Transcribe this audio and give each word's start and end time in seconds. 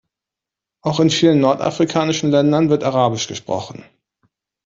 Auch 0.83 0.99
in 0.99 1.11
vielen 1.11 1.39
nordafrikanischen 1.41 2.31
Ländern 2.31 2.71
wird 2.71 2.83
arabisch 2.83 3.27
gesprochen. 3.27 3.85